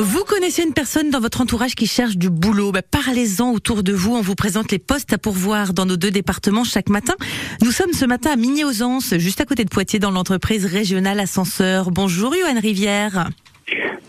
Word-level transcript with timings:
Vous 0.00 0.22
connaissez 0.22 0.62
une 0.62 0.74
personne 0.74 1.10
dans 1.10 1.18
votre 1.18 1.40
entourage 1.40 1.74
qui 1.74 1.88
cherche 1.88 2.16
du 2.16 2.30
boulot? 2.30 2.70
Bah, 2.70 2.82
Parlez-en 2.88 3.50
autour 3.50 3.82
de 3.82 3.92
vous. 3.92 4.14
On 4.14 4.20
vous 4.20 4.36
présente 4.36 4.70
les 4.70 4.78
postes 4.78 5.12
à 5.12 5.18
pourvoir 5.18 5.74
dans 5.74 5.86
nos 5.86 5.96
deux 5.96 6.12
départements 6.12 6.62
chaque 6.62 6.88
matin. 6.88 7.16
Nous 7.62 7.72
sommes 7.72 7.92
ce 7.92 8.04
matin 8.04 8.30
à 8.30 8.36
Migné-aux-Anses, 8.36 9.18
juste 9.18 9.40
à 9.40 9.44
côté 9.44 9.64
de 9.64 9.70
Poitiers, 9.70 9.98
dans 9.98 10.12
l'entreprise 10.12 10.66
régionale 10.66 11.18
Ascenseur. 11.18 11.90
Bonjour 11.90 12.36
Yoann 12.36 12.58
Rivière. 12.58 13.30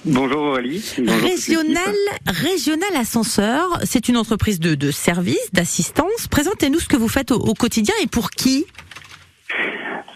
Bonjour 0.06 0.42
Aurélie. 0.42 0.84
Bonjour 1.00 1.28
Régional, 1.28 1.96
Régional 2.28 2.96
Ascenseur, 2.96 3.80
c'est 3.84 4.08
une 4.08 4.16
entreprise 4.16 4.60
de, 4.60 4.76
de 4.76 4.92
service, 4.92 5.50
d'assistance. 5.54 6.28
Présentez-nous 6.30 6.80
ce 6.80 6.88
que 6.88 6.98
vous 6.98 7.10
faites 7.10 7.32
au, 7.32 7.36
au 7.38 7.56
quotidien 7.56 7.96
et 8.04 8.08
pour 8.08 8.30
qui? 8.30 8.66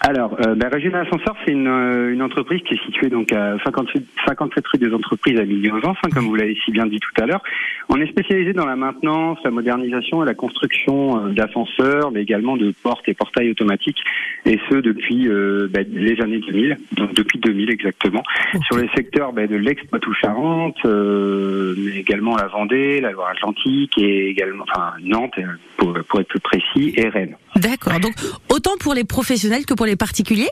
Alors, 0.05 0.35
euh, 0.45 0.53
ben, 0.55 0.67
Régional 0.67 1.07
Ascenseur, 1.07 1.33
c'est 1.45 1.53
une, 1.53 1.65
euh, 1.65 2.11
une 2.11 2.21
entreprise 2.21 2.61
qui 2.63 2.73
est 2.73 2.85
située 2.85 3.07
donc 3.07 3.31
à 3.31 3.55
58, 3.63 4.05
57 4.27 4.67
rue 4.67 4.77
des 4.77 4.93
entreprises 4.93 5.39
à 5.39 5.45
Mille-aux-Anses, 5.45 5.95
hein, 6.03 6.09
comme 6.13 6.25
vous 6.25 6.35
l'avez 6.35 6.57
si 6.65 6.71
bien 6.71 6.85
dit 6.87 6.99
tout 6.99 7.21
à 7.21 7.25
l'heure. 7.25 7.41
On 7.87 7.95
est 8.01 8.07
spécialisé 8.07 8.51
dans 8.51 8.65
la 8.65 8.75
maintenance, 8.75 9.39
la 9.45 9.51
modernisation 9.51 10.21
et 10.21 10.25
la 10.25 10.33
construction 10.33 11.25
euh, 11.25 11.29
d'ascenseurs, 11.29 12.11
mais 12.11 12.21
également 12.21 12.57
de 12.57 12.73
portes 12.83 13.07
et 13.07 13.13
portails 13.13 13.49
automatiques, 13.49 14.03
et 14.45 14.59
ce 14.69 14.75
depuis 14.75 15.29
euh, 15.29 15.69
ben, 15.71 15.85
les 15.89 16.19
années 16.19 16.39
2000, 16.39 16.77
donc 16.97 17.13
depuis 17.13 17.39
2000 17.39 17.71
exactement, 17.71 18.23
sur 18.65 18.77
les 18.77 18.89
secteurs 18.89 19.31
ben, 19.31 19.47
de 19.47 19.55
l'Ex-Poitou-Charentes, 19.55 20.85
euh, 20.85 21.75
mais 21.77 21.95
également 21.99 22.35
la 22.35 22.47
Vendée, 22.47 22.99
la 22.99 23.11
Loire-Atlantique 23.11 23.97
et 23.97 24.27
également 24.27 24.65
enfin 24.69 24.95
Nantes, 25.01 25.37
euh, 25.37 25.43
pour, 25.77 25.93
pour 26.09 26.19
être 26.19 26.27
plus 26.27 26.41
précis, 26.41 26.93
et 26.97 27.07
Rennes. 27.07 27.37
D'accord. 27.55 27.99
Donc 27.99 28.13
autant 28.49 28.77
pour 28.79 28.93
les 28.93 29.03
professionnels 29.03 29.65
que 29.65 29.73
pour 29.73 29.85
les 29.85 29.95
particuliers 29.95 30.49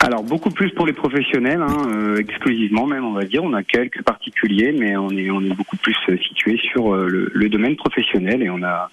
Alors 0.00 0.22
beaucoup 0.22 0.50
plus 0.50 0.70
pour 0.70 0.86
les 0.86 0.92
professionnels, 0.92 1.60
hein, 1.62 1.76
euh, 1.88 2.16
exclusivement 2.16 2.86
même 2.86 3.04
on 3.04 3.12
va 3.12 3.24
dire. 3.24 3.42
On 3.44 3.52
a 3.54 3.62
quelques 3.62 4.02
particuliers, 4.02 4.72
mais 4.76 4.96
on 4.96 5.10
est 5.10 5.30
on 5.30 5.40
est 5.42 5.54
beaucoup 5.54 5.76
plus 5.76 5.96
euh, 6.08 6.16
situé 6.26 6.58
sur 6.72 6.94
euh, 6.94 7.06
le, 7.08 7.30
le 7.32 7.48
domaine 7.48 7.76
professionnel 7.76 8.42
et 8.42 8.50
on 8.50 8.62
a 8.62 8.90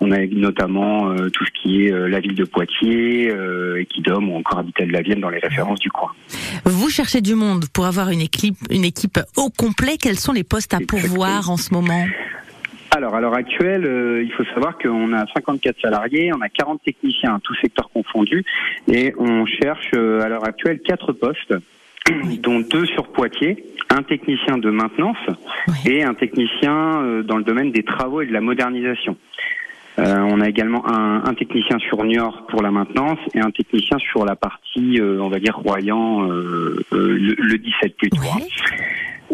on 0.00 0.10
a 0.12 0.18
notamment 0.26 1.10
euh, 1.10 1.28
tout 1.30 1.44
ce 1.44 1.50
qui 1.62 1.86
est 1.86 1.92
euh, 1.92 2.08
la 2.08 2.20
ville 2.20 2.34
de 2.34 2.44
Poitiers, 2.44 3.30
euh, 3.30 3.80
Equidom 3.80 4.28
ou 4.28 4.36
encore 4.36 4.58
Habitat 4.58 4.86
de 4.86 4.92
la 4.92 5.02
Vienne 5.02 5.20
dans 5.20 5.30
les 5.30 5.38
références 5.38 5.78
du 5.78 5.90
coin. 5.90 6.10
Vous 6.64 6.90
cherchez 6.90 7.20
du 7.20 7.34
monde 7.34 7.66
pour 7.72 7.86
avoir 7.86 8.10
une 8.10 8.20
équipe, 8.20 8.56
une 8.70 8.84
équipe 8.84 9.18
au 9.36 9.50
complet. 9.50 9.96
Quels 9.98 10.18
sont 10.18 10.32
les 10.32 10.44
postes 10.44 10.74
à 10.74 10.78
pourvoir 10.86 11.50
en 11.50 11.56
ce 11.56 11.72
moment? 11.72 12.04
Alors 12.92 13.14
à 13.14 13.20
l'heure 13.20 13.34
actuelle, 13.34 13.86
euh, 13.86 14.22
il 14.22 14.32
faut 14.32 14.44
savoir 14.54 14.76
qu'on 14.78 15.12
a 15.12 15.24
54 15.34 15.80
salariés, 15.80 16.32
on 16.34 16.40
a 16.40 16.48
40 16.48 16.82
techniciens, 16.82 17.38
tous 17.44 17.54
secteurs 17.60 17.88
confondus, 17.92 18.44
et 18.92 19.14
on 19.16 19.46
cherche 19.46 19.90
euh, 19.94 20.22
à 20.22 20.28
l'heure 20.28 20.44
actuelle 20.44 20.80
quatre 20.80 21.12
postes 21.12 21.54
dont 22.40 22.58
deux 22.60 22.86
sur 22.86 23.08
Poitiers, 23.12 23.64
un 23.90 24.02
technicien 24.02 24.58
de 24.58 24.70
maintenance 24.70 25.18
Oui. 25.68 25.74
et 25.86 26.02
un 26.02 26.14
technicien 26.14 27.00
euh, 27.02 27.22
dans 27.22 27.36
le 27.36 27.44
domaine 27.44 27.70
des 27.70 27.84
travaux 27.84 28.22
et 28.22 28.26
de 28.26 28.32
la 28.32 28.40
modernisation. 28.40 29.16
Euh, 29.98 30.16
on 30.18 30.40
a 30.40 30.48
également 30.48 30.88
un, 30.88 31.22
un 31.24 31.34
technicien 31.34 31.78
sur 31.78 32.02
Niort 32.04 32.46
pour 32.48 32.62
la 32.62 32.70
maintenance 32.70 33.18
et 33.34 33.40
un 33.40 33.50
technicien 33.50 33.98
sur 33.98 34.24
la 34.24 34.34
partie, 34.34 34.98
euh, 35.00 35.20
on 35.20 35.28
va 35.28 35.38
dire, 35.38 35.56
Royan, 35.56 36.28
euh, 36.28 36.82
euh, 36.92 37.18
le, 37.18 37.34
le 37.38 37.58
17 37.58 37.96
plutôt. 37.96 38.16
hein. 38.22 38.38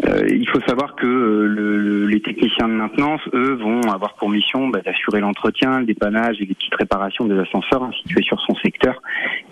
Euh, 0.07 0.25
il 0.29 0.47
faut 0.47 0.61
savoir 0.61 0.95
que 0.95 1.05
euh, 1.05 1.47
le- 1.47 1.77
le- 1.77 2.05
les 2.07 2.21
techniciens 2.21 2.67
de 2.67 2.73
maintenance, 2.73 3.21
eux, 3.33 3.55
vont 3.55 3.81
avoir 3.91 4.13
pour 4.15 4.29
mission 4.29 4.69
bah, 4.69 4.79
d'assurer 4.83 5.19
l'entretien, 5.19 5.79
le 5.79 5.85
dépannage 5.85 6.37
et 6.39 6.45
les 6.45 6.53
petites 6.53 6.75
réparations 6.75 7.25
des 7.25 7.37
ascenseurs 7.37 7.83
hein, 7.83 7.91
situés 8.01 8.23
sur 8.23 8.39
son 8.41 8.55
secteur. 8.55 9.01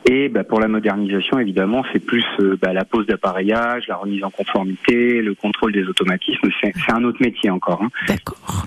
Et 0.09 0.29
bah, 0.29 0.43
pour 0.43 0.59
la 0.59 0.67
modernisation, 0.67 1.39
évidemment, 1.39 1.83
c'est 1.91 1.99
plus 2.05 2.23
euh, 2.39 2.57
bah, 2.61 2.73
la 2.73 2.85
pose 2.85 3.05
d'appareillage, 3.07 3.87
la 3.87 3.97
remise 3.97 4.23
en 4.23 4.29
conformité, 4.29 5.21
le 5.21 5.33
contrôle 5.33 5.73
des 5.73 5.83
automatismes. 5.83 6.49
C'est 6.61 6.73
un 6.93 7.03
autre 7.03 7.17
métier 7.21 7.49
encore. 7.49 7.81
hein. 7.83 7.89
D'accord. 8.07 8.65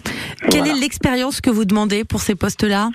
Quelle 0.50 0.66
est 0.66 0.78
l'expérience 0.80 1.40
que 1.40 1.50
vous 1.50 1.64
demandez 1.64 2.04
pour 2.04 2.20
ces 2.20 2.34
postes-là? 2.34 2.90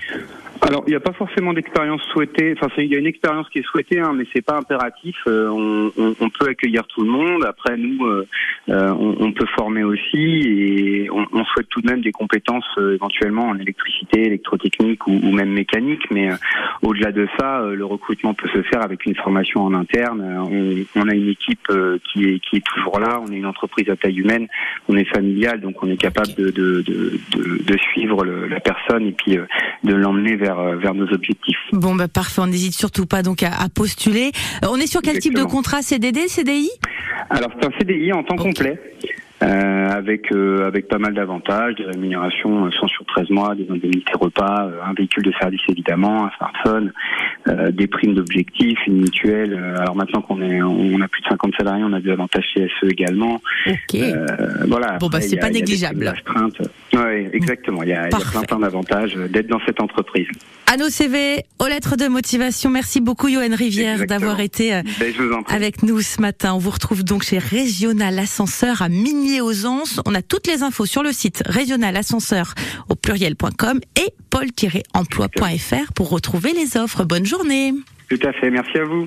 Alors, 0.66 0.82
il 0.86 0.90
n'y 0.90 0.96
a 0.96 1.00
pas 1.00 1.12
forcément 1.12 1.52
d'expérience 1.52 2.00
souhaitée. 2.12 2.54
Enfin, 2.58 2.68
il 2.78 2.86
y 2.86 2.94
a 2.96 2.98
une 2.98 3.06
expérience 3.06 3.48
qui 3.50 3.58
est 3.58 3.66
souhaitée, 3.66 4.00
hein, 4.00 4.12
mais 4.16 4.24
c'est 4.32 4.40
pas 4.44 4.56
impératif. 4.56 5.14
Euh, 5.26 5.48
on, 5.50 5.92
on- 5.98 6.14
on 6.20 6.30
peut 6.30 6.48
accueillir 6.48 6.86
tout 6.86 7.02
le 7.02 7.10
monde. 7.10 7.44
Après, 7.44 7.76
nous, 7.76 8.04
euh, 8.06 8.26
euh, 8.70 8.88
on, 8.98 9.16
on 9.20 9.32
peut 9.32 9.44
former 9.56 9.84
aussi, 9.84 10.40
et 10.46 11.10
on, 11.10 11.44
souhaite 11.44 11.68
tout 11.68 11.82
de 11.82 11.86
même 11.90 12.00
des 12.00 12.12
compétences 12.12 12.64
euh, 12.78 12.94
éventuellement 12.94 13.48
en 13.48 13.58
électricité, 13.58 14.22
électrotechnique 14.26 15.06
ou, 15.06 15.20
ou 15.22 15.32
même 15.32 15.50
mécanique. 15.50 16.02
Mais 16.10 16.30
au-delà 16.80 17.12
de 17.12 17.28
ça, 17.38 17.62
le 17.66 17.84
recrutement 17.84 18.32
peut 18.32 18.48
se 18.48 18.62
faire 18.62 18.82
avec 18.82 19.04
une 19.04 19.14
formation 19.16 19.60
en 19.62 19.74
interne. 19.74 20.22
On, 20.96 21.08
a 21.08 21.14
une 21.14 21.28
équipe 21.28 21.68
qui 22.10 22.24
est 22.24 22.38
qui 22.40 22.56
est 22.56 22.64
toujours 22.64 22.98
là. 23.00 23.20
On 23.22 23.30
est 23.30 23.36
une 23.36 23.46
entreprise 23.46 23.90
à 23.90 23.96
taille 23.96 24.18
humaine. 24.20 24.48
On 24.88 24.96
est 24.96 25.04
familial, 25.04 25.60
donc 25.60 25.82
on 25.82 25.90
est 25.90 25.98
capable 26.00 26.32
de 26.38 26.50
de, 26.50 26.80
de, 26.80 27.20
de- 27.36 27.62
de 27.62 27.76
suivre 27.78 28.24
le- 28.24 28.46
la 28.46 28.60
personne 28.60 29.06
et 29.06 29.12
puis 29.12 29.36
de 29.84 29.94
l'emmener 29.94 30.36
vers 30.36 30.53
euh, 30.60 30.76
vers 30.76 30.94
nos 30.94 31.06
objectifs. 31.12 31.58
Bon, 31.72 31.94
bah 31.94 32.08
parfait. 32.08 32.40
On 32.40 32.46
n'hésite 32.46 32.74
surtout 32.74 33.06
pas 33.06 33.22
donc 33.22 33.42
à, 33.42 33.48
à 33.48 33.68
postuler. 33.68 34.30
Euh, 34.64 34.68
On 34.70 34.76
est 34.76 34.86
sur 34.86 35.02
quel 35.02 35.18
type 35.18 35.34
de 35.34 35.42
contrat? 35.44 35.82
CDD, 35.82 36.28
CDI 36.28 36.70
Alors 37.30 37.50
c'est 37.60 37.66
un 37.66 37.78
CDI 37.78 38.12
en 38.12 38.22
temps 38.22 38.36
complet. 38.36 38.78
euh, 39.42 39.88
avec 39.90 40.32
euh, 40.32 40.66
avec 40.66 40.88
pas 40.88 40.98
mal 40.98 41.12
d'avantages, 41.14 41.74
des 41.74 41.84
rémunérations 41.84 42.66
euh, 42.66 42.70
sans 42.80 42.86
sur 42.88 43.04
13 43.04 43.30
mois, 43.30 43.54
des 43.54 43.66
indemnités 43.70 44.12
repas, 44.18 44.66
euh, 44.66 44.80
un 44.88 44.94
véhicule 44.94 45.22
de 45.24 45.32
service 45.40 45.60
évidemment, 45.68 46.26
un 46.26 46.30
smartphone, 46.38 46.92
euh, 47.48 47.70
des 47.70 47.86
primes 47.86 48.14
d'objectifs, 48.14 48.78
une 48.86 49.00
mutuelle. 49.00 49.52
euh, 49.52 49.78
alors 49.80 49.96
maintenant 49.96 50.22
qu'on 50.22 50.40
est 50.40 50.62
on 50.62 51.00
a 51.00 51.08
plus 51.08 51.20
de 51.22 51.28
50 51.28 51.52
salariés, 51.58 51.84
on 51.84 51.92
a 51.92 52.00
des 52.00 52.10
avantages 52.10 52.46
CSE 52.54 52.88
également. 52.90 53.40
Ok. 53.66 53.94
Euh, 53.96 54.26
voilà. 54.66 54.96
Bon, 54.98 55.08
bah, 55.08 55.20
c'est 55.20 55.36
pas 55.36 55.50
négligeable. 55.50 56.14
Ouais, 56.94 57.30
exactement. 57.32 57.82
Il 57.82 57.88
y 57.88 57.92
a, 57.92 58.02
il 58.02 58.04
y 58.04 58.06
a 58.06 58.08
Parfait. 58.10 58.30
plein 58.30 58.42
plein 58.42 58.58
d'avantages 58.60 59.16
euh, 59.16 59.28
d'être 59.28 59.48
dans 59.48 59.60
cette 59.66 59.80
entreprise. 59.80 60.26
À 60.72 60.76
nos 60.76 60.88
CV, 60.88 61.44
aux 61.58 61.66
lettres 61.66 61.96
de 61.96 62.06
motivation. 62.08 62.70
Merci 62.70 63.00
beaucoup, 63.00 63.28
Johan 63.28 63.54
Rivière, 63.54 64.06
d'avoir 64.06 64.40
été 64.40 64.74
euh, 64.74 64.82
Ben, 64.98 65.12
avec 65.48 65.82
nous 65.82 66.00
ce 66.00 66.20
matin. 66.20 66.54
On 66.54 66.58
vous 66.58 66.70
retrouve 66.70 67.04
donc 67.04 67.22
chez 67.24 67.38
Régional 67.38 68.18
Ascenseur 68.18 68.82
à 68.82 68.88
Migné-aux-Anses. 68.88 70.00
On 70.06 70.14
a 70.14 70.22
toutes 70.22 70.46
les 70.46 70.62
infos 70.62 70.86
sur 70.86 71.02
le 71.02 71.12
site 71.12 71.42
régionalascenseur 71.46 72.54
au 72.88 72.94
pluriel.com 72.94 73.80
et 73.96 74.10
pôle-emploi.fr 74.30 75.92
pour 75.94 76.10
retrouver 76.10 76.52
les 76.52 76.76
offres. 76.76 77.04
Bonne 77.04 77.26
journée. 77.26 77.72
Tout 78.08 78.18
à 78.24 78.32
fait. 78.32 78.50
Merci 78.50 78.78
à 78.78 78.84
vous. 78.84 79.06